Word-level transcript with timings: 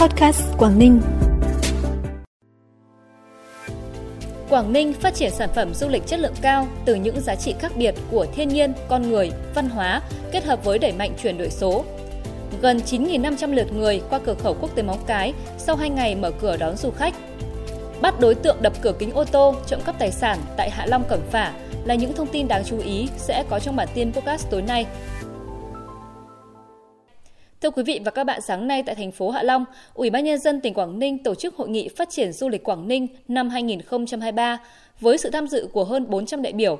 Podcast 0.00 0.42
Quảng 0.58 0.78
Ninh. 0.78 1.00
Quảng 4.48 4.72
Ninh 4.72 4.92
phát 4.92 5.14
triển 5.14 5.30
sản 5.30 5.48
phẩm 5.54 5.74
du 5.74 5.88
lịch 5.88 6.06
chất 6.06 6.20
lượng 6.20 6.34
cao 6.42 6.66
từ 6.84 6.94
những 6.94 7.20
giá 7.20 7.34
trị 7.34 7.54
khác 7.58 7.72
biệt 7.76 7.94
của 8.10 8.26
thiên 8.34 8.48
nhiên, 8.48 8.72
con 8.88 9.10
người, 9.10 9.30
văn 9.54 9.68
hóa 9.68 10.02
kết 10.32 10.44
hợp 10.44 10.64
với 10.64 10.78
đẩy 10.78 10.92
mạnh 10.92 11.12
chuyển 11.22 11.38
đổi 11.38 11.50
số. 11.50 11.84
Gần 12.62 12.78
9.500 12.78 13.54
lượt 13.54 13.72
người 13.72 14.02
qua 14.10 14.18
cửa 14.18 14.34
khẩu 14.34 14.56
quốc 14.60 14.74
tế 14.74 14.82
Móng 14.82 15.04
Cái 15.06 15.34
sau 15.58 15.76
2 15.76 15.90
ngày 15.90 16.14
mở 16.14 16.30
cửa 16.30 16.56
đón 16.56 16.76
du 16.76 16.90
khách. 16.90 17.14
Bắt 18.00 18.20
đối 18.20 18.34
tượng 18.34 18.56
đập 18.62 18.72
cửa 18.82 18.92
kính 18.98 19.12
ô 19.12 19.24
tô, 19.24 19.54
trộm 19.66 19.80
cắp 19.86 19.98
tài 19.98 20.10
sản 20.10 20.38
tại 20.56 20.70
Hạ 20.70 20.86
Long 20.86 21.04
Cẩm 21.08 21.20
Phả 21.30 21.52
là 21.84 21.94
những 21.94 22.12
thông 22.12 22.26
tin 22.26 22.48
đáng 22.48 22.62
chú 22.64 22.78
ý 22.78 23.08
sẽ 23.16 23.44
có 23.50 23.58
trong 23.58 23.76
bản 23.76 23.88
tin 23.94 24.12
podcast 24.12 24.50
tối 24.50 24.62
nay. 24.62 24.86
Thưa 27.60 27.70
quý 27.70 27.82
vị 27.82 28.00
và 28.04 28.10
các 28.10 28.24
bạn, 28.24 28.40
sáng 28.40 28.68
nay 28.68 28.82
tại 28.82 28.94
thành 28.94 29.12
phố 29.12 29.30
Hạ 29.30 29.42
Long, 29.42 29.64
Ủy 29.94 30.10
ban 30.10 30.24
nhân 30.24 30.38
dân 30.38 30.60
tỉnh 30.60 30.74
Quảng 30.74 30.98
Ninh 30.98 31.22
tổ 31.22 31.34
chức 31.34 31.56
hội 31.56 31.68
nghị 31.68 31.88
phát 31.88 32.10
triển 32.10 32.32
du 32.32 32.48
lịch 32.48 32.64
Quảng 32.64 32.88
Ninh 32.88 33.06
năm 33.28 33.50
2023 33.50 34.58
với 35.00 35.18
sự 35.18 35.30
tham 35.30 35.46
dự 35.46 35.68
của 35.72 35.84
hơn 35.84 36.10
400 36.10 36.42
đại 36.42 36.52
biểu. 36.52 36.78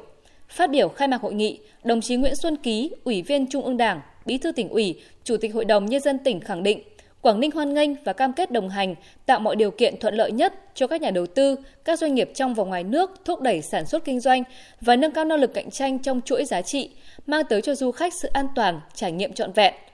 Phát 0.49 0.71
biểu 0.71 0.89
khai 0.89 1.09
mạc 1.09 1.21
hội 1.21 1.35
nghị, 1.35 1.59
đồng 1.85 2.01
chí 2.01 2.17
Nguyễn 2.17 2.37
Xuân 2.37 2.57
Ký, 2.57 2.91
Ủy 3.05 3.23
viên 3.23 3.47
Trung 3.47 3.65
ương 3.65 3.77
Đảng, 3.77 4.01
Bí 4.27 4.39
thư 4.39 4.53
tỉnh 4.53 4.69
ủy, 4.69 5.01
Chủ 5.25 5.37
tịch 5.37 5.55
Hội 5.55 5.65
đồng 5.65 5.87
nhân 5.87 6.01
dân 6.01 6.19
tỉnh 6.19 6.41
khẳng 6.41 6.63
định 6.63 6.83
Quảng 7.21 7.41
Ninh 7.41 7.51
hoan 7.51 7.75
nghênh 7.75 7.95
và 8.05 8.13
cam 8.13 8.33
kết 8.33 8.51
đồng 8.51 8.69
hành, 8.69 8.95
tạo 9.27 9.41
mọi 9.41 9.57
điều 9.57 9.71
kiện 9.71 9.99
thuận 10.01 10.15
lợi 10.15 10.33
nhất 10.33 10.55
cho 10.75 10.87
các 10.87 11.01
nhà 11.01 11.11
đầu 11.11 11.27
tư, 11.27 11.57
các 11.85 11.99
doanh 11.99 12.15
nghiệp 12.15 12.31
trong 12.35 12.55
và 12.55 12.65
ngoài 12.65 12.85
nước 12.85 13.11
thúc 13.25 13.41
đẩy 13.41 13.63
sản 13.63 13.87
xuất 13.87 14.05
kinh 14.05 14.21
doanh 14.21 14.43
và 14.81 14.97
nâng 14.97 15.13
cao 15.13 15.25
năng 15.25 15.41
lực 15.41 15.55
cạnh 15.55 15.71
tranh 15.71 15.99
trong 15.99 16.21
chuỗi 16.21 16.45
giá 16.45 16.63
trị, 16.63 16.91
mang 17.27 17.43
tới 17.49 17.63
cho 17.63 17.75
du 17.75 17.91
khách 17.91 18.15
sự 18.15 18.29
an 18.33 18.47
toàn, 18.55 18.81
trải 18.95 19.13
nghiệm 19.13 19.33
trọn 19.33 19.53
vẹn– 19.53 19.75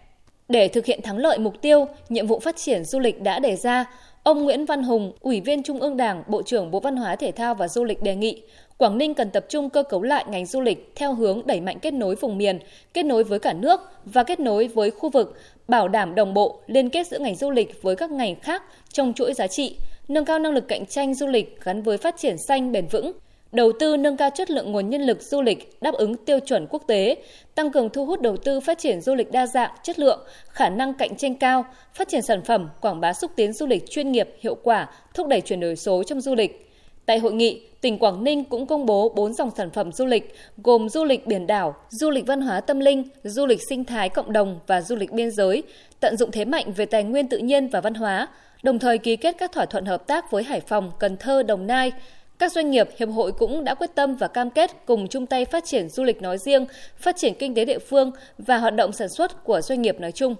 để 0.48 0.68
thực 0.68 0.86
hiện 0.86 1.02
thắng 1.02 1.18
lợi 1.18 1.38
mục 1.38 1.62
tiêu, 1.62 1.86
nhiệm 2.08 2.26
vụ 2.26 2.40
phát 2.40 2.56
triển 2.56 2.84
du 2.84 2.98
lịch 2.98 3.22
đã 3.22 3.38
đề 3.38 3.56
ra, 3.56 3.84
ông 4.22 4.44
Nguyễn 4.44 4.66
Văn 4.66 4.82
Hùng, 4.82 5.12
Ủy 5.20 5.40
viên 5.40 5.62
Trung 5.62 5.80
ương 5.80 5.96
Đảng, 5.96 6.22
Bộ 6.26 6.42
trưởng 6.42 6.70
Bộ 6.70 6.80
Văn 6.80 6.96
hóa 6.96 7.16
Thể 7.16 7.32
thao 7.32 7.54
và 7.54 7.68
Du 7.68 7.84
lịch 7.84 8.02
đề 8.02 8.14
nghị 8.14 8.42
Quảng 8.78 8.98
Ninh 8.98 9.14
cần 9.14 9.30
tập 9.30 9.46
trung 9.48 9.70
cơ 9.70 9.82
cấu 9.82 10.02
lại 10.02 10.24
ngành 10.28 10.46
du 10.46 10.60
lịch 10.60 10.92
theo 10.94 11.14
hướng 11.14 11.42
đẩy 11.46 11.60
mạnh 11.60 11.78
kết 11.78 11.94
nối 11.94 12.14
vùng 12.14 12.38
miền, 12.38 12.58
kết 12.94 13.02
nối 13.02 13.24
với 13.24 13.38
cả 13.38 13.52
nước 13.52 13.80
và 14.04 14.22
kết 14.22 14.40
nối 14.40 14.68
với 14.68 14.90
khu 14.90 15.10
vực, 15.10 15.38
bảo 15.68 15.88
đảm 15.88 16.14
đồng 16.14 16.34
bộ, 16.34 16.60
liên 16.66 16.90
kết 16.90 17.06
giữa 17.06 17.18
ngành 17.18 17.34
du 17.34 17.50
lịch 17.50 17.82
với 17.82 17.96
các 17.96 18.10
ngành 18.10 18.40
khác 18.40 18.62
trong 18.92 19.12
chuỗi 19.12 19.34
giá 19.34 19.46
trị, 19.46 19.76
nâng 20.08 20.24
cao 20.24 20.38
năng 20.38 20.52
lực 20.52 20.68
cạnh 20.68 20.86
tranh 20.86 21.14
du 21.14 21.26
lịch 21.26 21.60
gắn 21.64 21.82
với 21.82 21.98
phát 21.98 22.16
triển 22.18 22.38
xanh 22.38 22.72
bền 22.72 22.86
vững, 22.86 23.12
đầu 23.52 23.72
tư 23.80 23.96
nâng 23.96 24.16
cao 24.16 24.30
chất 24.34 24.50
lượng 24.50 24.72
nguồn 24.72 24.90
nhân 24.90 25.02
lực 25.02 25.22
du 25.22 25.42
lịch 25.42 25.78
đáp 25.80 25.94
ứng 25.94 26.16
tiêu 26.16 26.40
chuẩn 26.40 26.66
quốc 26.70 26.82
tế, 26.86 27.16
tăng 27.54 27.72
cường 27.72 27.90
thu 27.90 28.06
hút 28.06 28.20
đầu 28.20 28.36
tư 28.36 28.60
phát 28.60 28.78
triển 28.78 29.00
du 29.00 29.14
lịch 29.14 29.32
đa 29.32 29.46
dạng, 29.46 29.70
chất 29.82 29.98
lượng, 29.98 30.20
khả 30.48 30.68
năng 30.68 30.94
cạnh 30.94 31.16
tranh 31.16 31.34
cao, 31.34 31.64
phát 31.94 32.08
triển 32.08 32.22
sản 32.22 32.42
phẩm, 32.42 32.68
quảng 32.80 33.00
bá 33.00 33.12
xúc 33.12 33.30
tiến 33.36 33.52
du 33.52 33.66
lịch 33.66 33.90
chuyên 33.90 34.12
nghiệp, 34.12 34.28
hiệu 34.40 34.54
quả, 34.54 34.88
thúc 35.14 35.28
đẩy 35.28 35.40
chuyển 35.40 35.60
đổi 35.60 35.76
số 35.76 36.02
trong 36.02 36.20
du 36.20 36.34
lịch. 36.34 36.62
Tại 37.06 37.18
hội 37.18 37.32
nghị, 37.32 37.60
tỉnh 37.80 37.98
Quảng 37.98 38.24
Ninh 38.24 38.44
cũng 38.44 38.66
công 38.66 38.86
bố 38.86 39.08
4 39.08 39.34
dòng 39.34 39.50
sản 39.56 39.70
phẩm 39.70 39.92
du 39.92 40.06
lịch 40.06 40.34
gồm 40.56 40.88
du 40.88 41.04
lịch 41.04 41.26
biển 41.26 41.46
đảo, 41.46 41.74
du 41.90 42.10
lịch 42.10 42.26
văn 42.26 42.40
hóa 42.40 42.60
tâm 42.60 42.80
linh, 42.80 43.04
du 43.22 43.46
lịch 43.46 43.60
sinh 43.68 43.84
thái 43.84 44.08
cộng 44.08 44.32
đồng 44.32 44.60
và 44.66 44.80
du 44.80 44.96
lịch 44.96 45.12
biên 45.12 45.30
giới, 45.30 45.62
tận 46.00 46.16
dụng 46.16 46.30
thế 46.30 46.44
mạnh 46.44 46.72
về 46.72 46.86
tài 46.86 47.04
nguyên 47.04 47.28
tự 47.28 47.38
nhiên 47.38 47.68
và 47.68 47.80
văn 47.80 47.94
hóa, 47.94 48.28
đồng 48.62 48.78
thời 48.78 48.98
ký 48.98 49.16
kết 49.16 49.36
các 49.38 49.52
thỏa 49.52 49.66
thuận 49.66 49.84
hợp 49.84 50.06
tác 50.06 50.30
với 50.30 50.42
Hải 50.42 50.60
Phòng, 50.60 50.92
Cần 50.98 51.16
Thơ, 51.16 51.42
Đồng 51.42 51.66
Nai, 51.66 51.92
các 52.38 52.52
doanh 52.52 52.70
nghiệp, 52.70 52.88
hiệp 52.96 53.08
hội 53.08 53.32
cũng 53.32 53.64
đã 53.64 53.74
quyết 53.74 53.90
tâm 53.94 54.16
và 54.16 54.28
cam 54.28 54.50
kết 54.50 54.70
cùng 54.86 55.08
chung 55.08 55.26
tay 55.26 55.44
phát 55.44 55.64
triển 55.64 55.88
du 55.88 56.04
lịch 56.04 56.22
nói 56.22 56.38
riêng, 56.38 56.66
phát 56.96 57.16
triển 57.16 57.34
kinh 57.34 57.54
tế 57.54 57.64
địa 57.64 57.78
phương 57.78 58.10
và 58.38 58.58
hoạt 58.58 58.74
động 58.74 58.92
sản 58.92 59.08
xuất 59.08 59.44
của 59.44 59.60
doanh 59.60 59.82
nghiệp 59.82 60.00
nói 60.00 60.12
chung. 60.12 60.34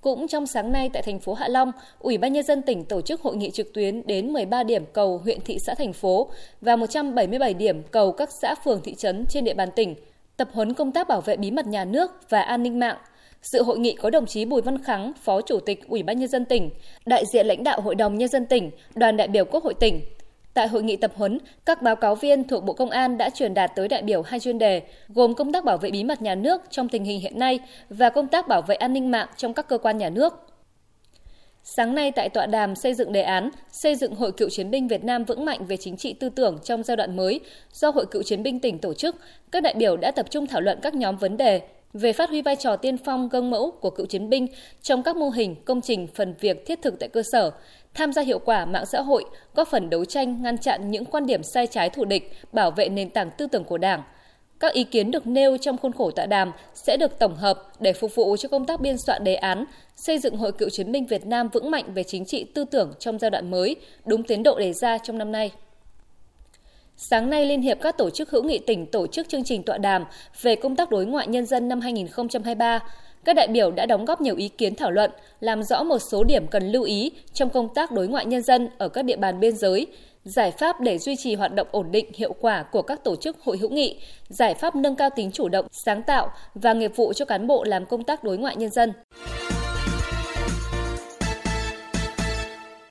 Cũng 0.00 0.28
trong 0.28 0.46
sáng 0.46 0.72
nay 0.72 0.90
tại 0.92 1.02
thành 1.02 1.20
phố 1.20 1.34
Hạ 1.34 1.48
Long, 1.48 1.72
Ủy 1.98 2.18
ban 2.18 2.32
nhân 2.32 2.44
dân 2.44 2.62
tỉnh 2.62 2.84
tổ 2.84 3.00
chức 3.00 3.20
hội 3.20 3.36
nghị 3.36 3.50
trực 3.50 3.74
tuyến 3.74 4.06
đến 4.06 4.32
13 4.32 4.62
điểm 4.62 4.84
cầu 4.92 5.18
huyện 5.18 5.40
thị 5.40 5.58
xã 5.66 5.74
thành 5.74 5.92
phố 5.92 6.30
và 6.60 6.76
177 6.76 7.54
điểm 7.54 7.82
cầu 7.82 8.12
các 8.12 8.28
xã 8.42 8.54
phường 8.64 8.80
thị 8.84 8.94
trấn 8.94 9.24
trên 9.28 9.44
địa 9.44 9.54
bàn 9.54 9.68
tỉnh, 9.76 9.94
tập 10.36 10.48
huấn 10.52 10.74
công 10.74 10.92
tác 10.92 11.08
bảo 11.08 11.20
vệ 11.20 11.36
bí 11.36 11.50
mật 11.50 11.66
nhà 11.66 11.84
nước 11.84 12.10
và 12.28 12.40
an 12.40 12.62
ninh 12.62 12.78
mạng. 12.78 12.96
Sự 13.42 13.62
hội 13.62 13.78
nghị 13.78 13.94
có 13.94 14.10
đồng 14.10 14.26
chí 14.26 14.44
Bùi 14.44 14.62
Văn 14.62 14.84
Kháng, 14.84 15.12
Phó 15.22 15.40
Chủ 15.40 15.60
tịch 15.60 15.88
Ủy 15.88 16.02
ban 16.02 16.18
nhân 16.18 16.28
dân 16.28 16.44
tỉnh, 16.44 16.70
đại 17.06 17.24
diện 17.32 17.46
lãnh 17.46 17.64
đạo 17.64 17.80
Hội 17.80 17.94
đồng 17.94 18.18
nhân 18.18 18.28
dân 18.28 18.46
tỉnh, 18.46 18.70
đoàn 18.94 19.16
đại 19.16 19.28
biểu 19.28 19.44
Quốc 19.44 19.64
hội 19.64 19.74
tỉnh, 19.80 20.00
Tại 20.54 20.68
hội 20.68 20.82
nghị 20.82 20.96
tập 20.96 21.12
huấn, 21.14 21.38
các 21.64 21.82
báo 21.82 21.96
cáo 21.96 22.14
viên 22.14 22.44
thuộc 22.44 22.64
Bộ 22.64 22.72
Công 22.72 22.90
an 22.90 23.18
đã 23.18 23.30
truyền 23.30 23.54
đạt 23.54 23.72
tới 23.76 23.88
đại 23.88 24.02
biểu 24.02 24.22
hai 24.22 24.40
chuyên 24.40 24.58
đề, 24.58 24.82
gồm 25.08 25.34
công 25.34 25.52
tác 25.52 25.64
bảo 25.64 25.78
vệ 25.78 25.90
bí 25.90 26.04
mật 26.04 26.22
nhà 26.22 26.34
nước 26.34 26.62
trong 26.70 26.88
tình 26.88 27.04
hình 27.04 27.20
hiện 27.20 27.38
nay 27.38 27.60
và 27.88 28.10
công 28.10 28.28
tác 28.28 28.48
bảo 28.48 28.62
vệ 28.62 28.74
an 28.74 28.92
ninh 28.92 29.10
mạng 29.10 29.28
trong 29.36 29.54
các 29.54 29.68
cơ 29.68 29.78
quan 29.78 29.98
nhà 29.98 30.10
nước. 30.10 30.46
Sáng 31.62 31.94
nay 31.94 32.12
tại 32.12 32.28
tọa 32.28 32.46
đàm 32.46 32.74
xây 32.74 32.94
dựng 32.94 33.12
đề 33.12 33.22
án 33.22 33.50
xây 33.72 33.96
dựng 33.96 34.14
Hội 34.14 34.32
Cựu 34.32 34.48
chiến 34.48 34.70
binh 34.70 34.88
Việt 34.88 35.04
Nam 35.04 35.24
vững 35.24 35.44
mạnh 35.44 35.66
về 35.66 35.76
chính 35.76 35.96
trị 35.96 36.12
tư 36.12 36.28
tưởng 36.28 36.58
trong 36.64 36.82
giai 36.82 36.96
đoạn 36.96 37.16
mới 37.16 37.40
do 37.72 37.90
Hội 37.90 38.06
Cựu 38.06 38.22
chiến 38.22 38.42
binh 38.42 38.60
tỉnh 38.60 38.78
tổ 38.78 38.94
chức, 38.94 39.16
các 39.52 39.62
đại 39.62 39.74
biểu 39.74 39.96
đã 39.96 40.10
tập 40.10 40.26
trung 40.30 40.46
thảo 40.46 40.60
luận 40.60 40.78
các 40.82 40.94
nhóm 40.94 41.16
vấn 41.16 41.36
đề 41.36 41.60
về 41.92 42.12
phát 42.12 42.30
huy 42.30 42.42
vai 42.42 42.56
trò 42.56 42.76
tiên 42.76 42.96
phong 43.04 43.28
gương 43.28 43.50
mẫu 43.50 43.70
của 43.70 43.90
cựu 43.90 44.06
chiến 44.06 44.28
binh 44.30 44.46
trong 44.82 45.02
các 45.02 45.16
mô 45.16 45.30
hình, 45.30 45.56
công 45.64 45.80
trình, 45.80 46.06
phần 46.14 46.34
việc 46.40 46.66
thiết 46.66 46.82
thực 46.82 46.98
tại 46.98 47.08
cơ 47.08 47.22
sở, 47.32 47.50
tham 47.94 48.12
gia 48.12 48.22
hiệu 48.22 48.38
quả 48.38 48.64
mạng 48.64 48.86
xã 48.86 49.00
hội, 49.00 49.24
góp 49.54 49.68
phần 49.68 49.90
đấu 49.90 50.04
tranh 50.04 50.42
ngăn 50.42 50.58
chặn 50.58 50.90
những 50.90 51.04
quan 51.04 51.26
điểm 51.26 51.42
sai 51.42 51.66
trái 51.66 51.90
thù 51.90 52.04
địch, 52.04 52.32
bảo 52.52 52.70
vệ 52.70 52.88
nền 52.88 53.10
tảng 53.10 53.30
tư 53.30 53.46
tưởng 53.46 53.64
của 53.64 53.78
Đảng. 53.78 54.02
Các 54.60 54.72
ý 54.72 54.84
kiến 54.84 55.10
được 55.10 55.26
nêu 55.26 55.56
trong 55.56 55.78
khuôn 55.78 55.92
khổ 55.92 56.10
tọa 56.10 56.26
đàm 56.26 56.52
sẽ 56.74 56.96
được 56.96 57.18
tổng 57.18 57.36
hợp 57.36 57.62
để 57.80 57.92
phục 57.92 58.14
vụ 58.14 58.36
cho 58.36 58.48
công 58.48 58.66
tác 58.66 58.80
biên 58.80 58.98
soạn 58.98 59.24
đề 59.24 59.34
án 59.34 59.64
xây 59.96 60.18
dựng 60.18 60.36
Hội 60.36 60.52
Cựu 60.52 60.68
chiến 60.68 60.92
binh 60.92 61.06
Việt 61.06 61.26
Nam 61.26 61.48
vững 61.48 61.70
mạnh 61.70 61.94
về 61.94 62.02
chính 62.02 62.24
trị 62.24 62.44
tư 62.44 62.64
tưởng 62.64 62.94
trong 62.98 63.18
giai 63.18 63.30
đoạn 63.30 63.50
mới, 63.50 63.76
đúng 64.04 64.22
tiến 64.22 64.42
độ 64.42 64.58
đề 64.58 64.72
ra 64.72 64.98
trong 64.98 65.18
năm 65.18 65.32
nay. 65.32 65.50
Sáng 66.96 67.30
nay, 67.30 67.46
Liên 67.46 67.62
hiệp 67.62 67.78
các 67.80 67.98
tổ 67.98 68.10
chức 68.10 68.30
hữu 68.30 68.42
nghị 68.42 68.58
tỉnh 68.58 68.86
tổ 68.86 69.06
chức 69.06 69.28
chương 69.28 69.44
trình 69.44 69.62
tọa 69.62 69.78
đàm 69.78 70.04
về 70.42 70.56
công 70.56 70.76
tác 70.76 70.90
đối 70.90 71.06
ngoại 71.06 71.26
nhân 71.26 71.46
dân 71.46 71.68
năm 71.68 71.80
2023. 71.80 72.80
Các 73.24 73.36
đại 73.36 73.48
biểu 73.48 73.70
đã 73.70 73.86
đóng 73.86 74.04
góp 74.04 74.20
nhiều 74.20 74.36
ý 74.36 74.48
kiến 74.48 74.74
thảo 74.74 74.90
luận, 74.90 75.10
làm 75.40 75.62
rõ 75.62 75.82
một 75.82 75.98
số 75.98 76.24
điểm 76.24 76.46
cần 76.46 76.72
lưu 76.72 76.82
ý 76.82 77.10
trong 77.32 77.50
công 77.50 77.74
tác 77.74 77.90
đối 77.90 78.08
ngoại 78.08 78.26
nhân 78.26 78.42
dân 78.42 78.68
ở 78.78 78.88
các 78.88 79.02
địa 79.02 79.16
bàn 79.16 79.40
biên 79.40 79.56
giới, 79.56 79.86
giải 80.24 80.50
pháp 80.50 80.80
để 80.80 80.98
duy 80.98 81.16
trì 81.16 81.34
hoạt 81.34 81.54
động 81.54 81.66
ổn 81.70 81.90
định 81.90 82.06
hiệu 82.14 82.32
quả 82.40 82.62
của 82.62 82.82
các 82.82 83.04
tổ 83.04 83.16
chức 83.16 83.40
hội 83.40 83.58
hữu 83.58 83.70
nghị, 83.70 84.00
giải 84.28 84.54
pháp 84.54 84.76
nâng 84.76 84.96
cao 84.96 85.10
tính 85.16 85.30
chủ 85.30 85.48
động, 85.48 85.66
sáng 85.72 86.02
tạo 86.02 86.30
và 86.54 86.72
nghiệp 86.72 86.96
vụ 86.96 87.12
cho 87.12 87.24
cán 87.24 87.46
bộ 87.46 87.64
làm 87.64 87.86
công 87.86 88.04
tác 88.04 88.24
đối 88.24 88.38
ngoại 88.38 88.56
nhân 88.56 88.70
dân. 88.70 88.92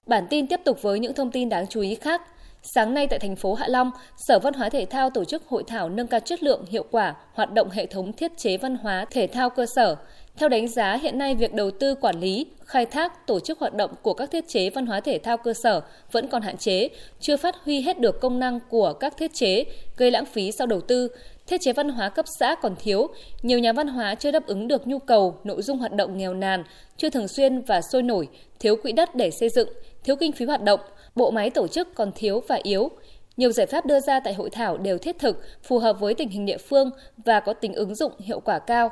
Bản 0.06 0.28
tin 0.30 0.48
tiếp 0.48 0.60
tục 0.66 0.82
với 0.82 1.00
những 1.00 1.14
thông 1.14 1.32
tin 1.32 1.50
đáng 1.50 1.68
chú 1.68 1.82
ý 1.82 1.96
khác. 1.96 2.22
Sáng 2.64 2.94
nay 2.94 3.08
tại 3.08 3.20
thành 3.20 3.36
phố 3.36 3.54
Hạ 3.54 3.66
Long, 3.68 3.92
Sở 4.18 4.40
Văn 4.40 4.54
hóa 4.54 4.70
Thể 4.70 4.86
thao 4.86 5.10
tổ 5.10 5.26
chức 5.26 5.48
hội 5.48 5.64
thảo 5.68 5.90
nâng 5.90 6.08
cao 6.08 6.20
chất 6.20 6.44
lượng, 6.44 6.66
hiệu 6.70 6.86
quả 6.92 7.16
hoạt 7.34 7.54
động 7.54 7.70
hệ 7.70 7.86
thống 7.86 8.14
thiết 8.14 8.38
chế 8.38 8.58
văn 8.58 8.76
hóa 8.76 9.06
thể 9.12 9.28
thao 9.28 9.50
cơ 9.50 9.66
sở. 9.76 9.96
Theo 10.38 10.50
đánh 10.50 10.68
giá, 10.68 10.98
hiện 11.02 11.18
nay 11.18 11.36
việc 11.36 11.54
đầu 11.54 11.72
tư 11.72 11.96
quản 11.96 12.20
lý, 12.20 12.46
khai 12.66 12.86
thác, 12.86 13.28
tổ 13.28 13.40
chức 13.40 13.60
hoạt 13.60 13.74
động 13.74 13.92
của 14.02 14.14
các 14.14 14.32
thiết 14.32 14.48
chế 14.48 14.70
văn 14.70 14.86
hóa 14.86 15.00
thể 15.00 15.20
thao 15.20 15.38
cơ 15.38 15.54
sở 15.54 15.82
vẫn 16.12 16.28
còn 16.28 16.42
hạn 16.42 16.58
chế, 16.58 16.90
chưa 17.20 17.38
phát 17.38 17.56
huy 17.64 17.82
hết 17.82 18.00
được 18.00 18.22
công 18.22 18.40
năng 18.40 18.60
của 18.70 18.94
các 18.94 19.18
thiết 19.18 19.34
chế, 19.34 19.64
gây 19.98 20.12
lãng 20.12 20.26
phí 20.26 20.52
sau 20.52 20.68
đầu 20.68 20.82
tư. 20.82 21.08
Thiết 21.48 21.62
chế 21.62 21.74
văn 21.74 21.90
hóa 21.90 22.10
cấp 22.10 22.26
xã 22.40 22.56
còn 22.56 22.76
thiếu, 22.80 23.08
nhiều 23.42 23.60
nhà 23.60 23.74
văn 23.74 23.88
hóa 23.88 24.16
chưa 24.16 24.32
đáp 24.32 24.48
ứng 24.48 24.68
được 24.68 24.88
nhu 24.88 25.00
cầu, 25.00 25.36
nội 25.44 25.62
dung 25.62 25.78
hoạt 25.78 25.94
động 25.94 26.18
nghèo 26.18 26.34
nàn, 26.34 26.64
chưa 26.98 27.10
thường 27.10 27.28
xuyên 27.28 27.62
và 27.62 27.82
sôi 27.82 28.04
nổi, 28.04 28.28
thiếu 28.60 28.76
quỹ 28.76 28.92
đất 28.92 29.16
để 29.16 29.32
xây 29.32 29.50
dựng, 29.50 29.70
thiếu 30.04 30.16
kinh 30.16 30.32
phí 30.32 30.46
hoạt 30.46 30.64
động, 30.64 30.80
bộ 31.16 31.32
máy 31.32 31.50
tổ 31.50 31.68
chức 31.68 31.96
còn 31.96 32.12
thiếu 32.16 32.44
và 32.48 32.60
yếu. 32.64 32.90
Nhiều 33.38 33.52
giải 33.52 33.66
pháp 33.66 33.86
đưa 33.86 34.00
ra 34.00 34.20
tại 34.20 34.34
hội 34.34 34.50
thảo 34.50 34.78
đều 34.78 34.98
thiết 34.98 35.20
thực, 35.20 35.44
phù 35.64 35.80
hợp 35.80 36.00
với 36.00 36.14
tình 36.14 36.30
hình 36.30 36.46
địa 36.46 36.58
phương 36.58 36.90
và 37.26 37.40
có 37.40 37.54
tính 37.54 37.74
ứng 37.74 37.96
dụng 37.96 38.12
hiệu 38.20 38.40
quả 38.40 38.60
cao. 38.60 38.92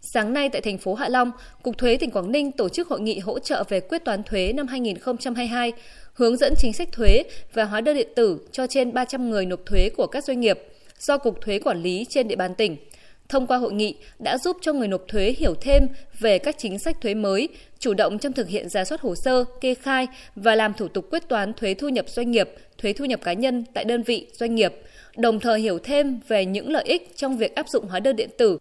Sáng 0.00 0.32
nay 0.32 0.48
tại 0.48 0.60
thành 0.60 0.78
phố 0.78 0.94
Hạ 0.94 1.08
Long, 1.08 1.30
Cục 1.62 1.78
Thuế 1.78 1.96
tỉnh 1.96 2.10
Quảng 2.10 2.32
Ninh 2.32 2.52
tổ 2.52 2.68
chức 2.68 2.88
hội 2.88 3.00
nghị 3.00 3.18
hỗ 3.18 3.38
trợ 3.38 3.64
về 3.68 3.80
quyết 3.80 4.04
toán 4.04 4.22
thuế 4.22 4.52
năm 4.52 4.66
2022, 4.66 5.72
hướng 6.12 6.36
dẫn 6.36 6.54
chính 6.58 6.72
sách 6.72 6.92
thuế 6.92 7.22
và 7.52 7.64
hóa 7.64 7.80
đơn 7.80 7.96
điện 7.96 8.08
tử 8.16 8.46
cho 8.52 8.66
trên 8.66 8.92
300 8.92 9.30
người 9.30 9.46
nộp 9.46 9.66
thuế 9.66 9.90
của 9.96 10.06
các 10.06 10.24
doanh 10.24 10.40
nghiệp 10.40 10.58
do 10.98 11.18
Cục 11.18 11.40
Thuế 11.40 11.58
quản 11.58 11.82
lý 11.82 12.06
trên 12.08 12.28
địa 12.28 12.36
bàn 12.36 12.54
tỉnh. 12.54 12.76
Thông 13.32 13.46
qua 13.46 13.58
hội 13.58 13.72
nghị 13.72 13.94
đã 14.18 14.38
giúp 14.38 14.56
cho 14.60 14.72
người 14.72 14.88
nộp 14.88 15.02
thuế 15.08 15.34
hiểu 15.38 15.54
thêm 15.60 15.86
về 16.18 16.38
các 16.38 16.58
chính 16.58 16.78
sách 16.78 17.00
thuế 17.00 17.14
mới, 17.14 17.48
chủ 17.78 17.94
động 17.94 18.18
trong 18.18 18.32
thực 18.32 18.48
hiện 18.48 18.68
giả 18.68 18.84
soát 18.84 19.00
hồ 19.00 19.14
sơ, 19.24 19.44
kê 19.60 19.74
khai 19.74 20.06
và 20.36 20.54
làm 20.54 20.74
thủ 20.74 20.88
tục 20.88 21.06
quyết 21.10 21.28
toán 21.28 21.52
thuế 21.52 21.74
thu 21.74 21.88
nhập 21.88 22.08
doanh 22.08 22.30
nghiệp, 22.30 22.50
thuế 22.78 22.92
thu 22.92 23.04
nhập 23.04 23.20
cá 23.24 23.32
nhân 23.32 23.64
tại 23.74 23.84
đơn 23.84 24.02
vị 24.02 24.26
doanh 24.32 24.54
nghiệp, 24.54 24.74
đồng 25.16 25.40
thời 25.40 25.60
hiểu 25.60 25.78
thêm 25.78 26.20
về 26.28 26.44
những 26.44 26.72
lợi 26.72 26.84
ích 26.84 27.16
trong 27.16 27.36
việc 27.36 27.54
áp 27.54 27.68
dụng 27.68 27.88
hóa 27.88 28.00
đơn 28.00 28.16
điện 28.16 28.30
tử 28.38 28.58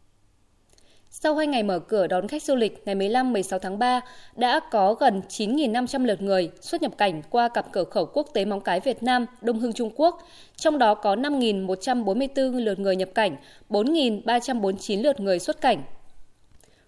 sau 1.13 1.35
2 1.35 1.47
ngày 1.47 1.63
mở 1.63 1.79
cửa 1.79 2.07
đón 2.07 2.27
khách 2.27 2.43
du 2.43 2.55
lịch 2.55 2.81
ngày 2.85 2.95
15-16 2.95 3.59
tháng 3.59 3.79
3, 3.79 4.01
đã 4.35 4.59
có 4.71 4.93
gần 4.93 5.21
9.500 5.29 6.05
lượt 6.05 6.21
người 6.21 6.49
xuất 6.61 6.81
nhập 6.81 6.97
cảnh 6.97 7.21
qua 7.29 7.49
cặp 7.49 7.71
cửa 7.71 7.83
khẩu 7.83 8.05
quốc 8.05 8.27
tế 8.33 8.45
Móng 8.45 8.61
Cái 8.61 8.79
Việt 8.79 9.03
Nam, 9.03 9.25
Đông 9.41 9.59
Hưng 9.59 9.73
Trung 9.73 9.91
Quốc, 9.95 10.27
trong 10.55 10.77
đó 10.77 10.93
có 10.93 11.15
5.144 11.15 12.63
lượt 12.63 12.79
người 12.79 12.95
nhập 12.95 13.09
cảnh, 13.15 13.35
4.349 13.69 15.01
lượt 15.03 15.19
người 15.19 15.39
xuất 15.39 15.61
cảnh. 15.61 15.83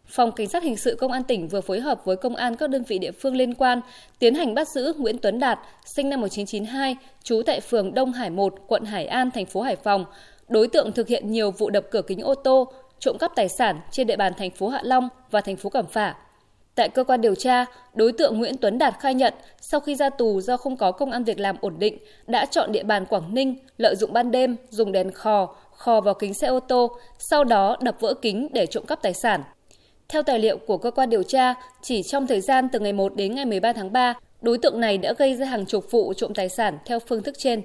Phòng 0.05 0.31
Cảnh 0.31 0.47
sát 0.47 0.63
Hình 0.63 0.77
sự 0.77 0.95
Công 0.95 1.11
an 1.11 1.23
tỉnh 1.23 1.47
vừa 1.47 1.61
phối 1.61 1.79
hợp 1.79 2.05
với 2.05 2.15
công 2.15 2.35
an 2.35 2.55
các 2.55 2.69
đơn 2.69 2.83
vị 2.83 2.99
địa 2.99 3.11
phương 3.11 3.35
liên 3.35 3.53
quan 3.53 3.81
tiến 4.19 4.35
hành 4.35 4.53
bắt 4.53 4.67
giữ 4.67 4.93
Nguyễn 4.97 5.17
Tuấn 5.17 5.39
Đạt, 5.39 5.59
sinh 5.85 6.09
năm 6.09 6.21
1992, 6.21 6.95
trú 7.23 7.41
tại 7.45 7.59
phường 7.59 7.93
Đông 7.93 8.11
Hải 8.11 8.29
1, 8.29 8.55
quận 8.67 8.83
Hải 8.83 9.05
An, 9.05 9.31
thành 9.31 9.45
phố 9.45 9.61
Hải 9.61 9.75
Phòng. 9.75 10.05
Đối 10.47 10.67
tượng 10.67 10.91
thực 10.91 11.07
hiện 11.07 11.31
nhiều 11.31 11.51
vụ 11.51 11.69
đập 11.69 11.83
cửa 11.91 12.01
kính 12.01 12.21
ô 12.21 12.35
tô, 12.35 12.73
trộm 13.03 13.17
cắp 13.17 13.35
tài 13.35 13.50
sản 13.50 13.79
trên 13.91 14.07
địa 14.07 14.15
bàn 14.15 14.33
thành 14.38 14.51
phố 14.51 14.67
Hạ 14.67 14.79
Long 14.83 15.09
và 15.31 15.41
thành 15.41 15.55
phố 15.55 15.69
Cẩm 15.69 15.85
Phả. 15.88 16.15
Tại 16.75 16.89
cơ 16.89 17.03
quan 17.03 17.21
điều 17.21 17.35
tra, 17.35 17.65
đối 17.94 18.11
tượng 18.11 18.38
Nguyễn 18.38 18.57
Tuấn 18.57 18.77
Đạt 18.77 18.95
khai 19.00 19.13
nhận 19.13 19.33
sau 19.61 19.79
khi 19.79 19.95
ra 19.95 20.09
tù 20.09 20.41
do 20.41 20.57
không 20.57 20.77
có 20.77 20.91
công 20.91 21.11
ăn 21.11 21.23
việc 21.23 21.39
làm 21.39 21.55
ổn 21.61 21.79
định, 21.79 21.97
đã 22.27 22.45
chọn 22.45 22.71
địa 22.71 22.83
bàn 22.83 23.05
Quảng 23.05 23.33
Ninh, 23.33 23.55
lợi 23.77 23.95
dụng 23.95 24.13
ban 24.13 24.31
đêm 24.31 24.55
dùng 24.69 24.91
đèn 24.91 25.11
khò, 25.11 25.55
khò 25.71 26.01
vào 26.01 26.13
kính 26.13 26.33
xe 26.33 26.47
ô 26.47 26.59
tô, 26.59 26.97
sau 27.19 27.44
đó 27.44 27.77
đập 27.81 27.95
vỡ 28.00 28.13
kính 28.13 28.47
để 28.53 28.65
trộm 28.65 28.85
cắp 28.85 29.01
tài 29.01 29.13
sản. 29.13 29.44
Theo 30.07 30.23
tài 30.23 30.39
liệu 30.39 30.57
của 30.57 30.77
cơ 30.77 30.91
quan 30.91 31.09
điều 31.09 31.23
tra, 31.23 31.53
chỉ 31.81 32.03
trong 32.03 32.27
thời 32.27 32.41
gian 32.41 32.69
từ 32.69 32.79
ngày 32.79 32.94
1 32.94 33.15
đến 33.15 33.35
ngày 33.35 33.45
13 33.45 33.73
tháng 33.73 33.94
3, 33.94 34.13
đối 34.41 34.57
tượng 34.57 34.79
này 34.79 34.97
đã 34.97 35.13
gây 35.13 35.35
ra 35.35 35.45
hàng 35.45 35.65
chục 35.65 35.91
vụ 35.91 36.13
trộm 36.13 36.33
tài 36.33 36.50
sản 36.50 36.77
theo 36.85 37.00
phương 37.00 37.23
thức 37.23 37.35
trên. 37.38 37.61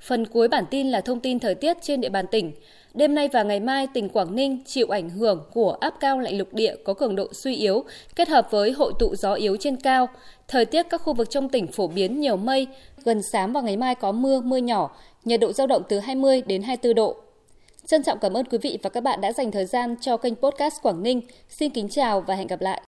Phần 0.00 0.26
cuối 0.26 0.48
bản 0.48 0.64
tin 0.70 0.90
là 0.90 1.00
thông 1.00 1.20
tin 1.20 1.38
thời 1.38 1.54
tiết 1.54 1.76
trên 1.82 2.00
địa 2.00 2.08
bàn 2.08 2.26
tỉnh. 2.26 2.52
Đêm 2.94 3.14
nay 3.14 3.28
và 3.28 3.42
ngày 3.42 3.60
mai, 3.60 3.86
tỉnh 3.94 4.08
Quảng 4.08 4.36
Ninh 4.36 4.62
chịu 4.66 4.86
ảnh 4.88 5.10
hưởng 5.10 5.44
của 5.52 5.72
áp 5.72 5.94
cao 6.00 6.18
lạnh 6.18 6.38
lục 6.38 6.54
địa 6.54 6.76
có 6.84 6.94
cường 6.94 7.16
độ 7.16 7.28
suy 7.32 7.56
yếu, 7.56 7.84
kết 8.16 8.28
hợp 8.28 8.48
với 8.50 8.72
hội 8.72 8.92
tụ 8.98 9.14
gió 9.16 9.34
yếu 9.34 9.56
trên 9.60 9.76
cao. 9.76 10.08
Thời 10.48 10.64
tiết 10.64 10.86
các 10.90 11.02
khu 11.02 11.14
vực 11.14 11.30
trong 11.30 11.48
tỉnh 11.48 11.66
phổ 11.66 11.86
biến 11.86 12.20
nhiều 12.20 12.36
mây, 12.36 12.66
gần 13.04 13.20
sáng 13.32 13.52
và 13.52 13.60
ngày 13.60 13.76
mai 13.76 13.94
có 13.94 14.12
mưa, 14.12 14.40
mưa 14.40 14.56
nhỏ, 14.56 14.96
nhiệt 15.24 15.40
độ 15.40 15.52
dao 15.52 15.66
động 15.66 15.82
từ 15.88 15.98
20 15.98 16.42
đến 16.46 16.62
24 16.62 16.94
độ. 16.94 17.16
Trân 17.86 18.02
trọng 18.02 18.18
cảm 18.18 18.32
ơn 18.32 18.44
quý 18.44 18.58
vị 18.58 18.78
và 18.82 18.90
các 18.90 19.00
bạn 19.00 19.20
đã 19.20 19.32
dành 19.32 19.50
thời 19.50 19.66
gian 19.66 19.96
cho 20.00 20.16
kênh 20.16 20.34
podcast 20.34 20.74
Quảng 20.82 21.02
Ninh. 21.02 21.20
Xin 21.48 21.70
kính 21.70 21.88
chào 21.88 22.20
và 22.20 22.34
hẹn 22.34 22.46
gặp 22.46 22.60
lại. 22.60 22.82